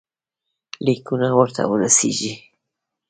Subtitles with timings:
[0.85, 2.33] لیکونه ورته ورسیږي.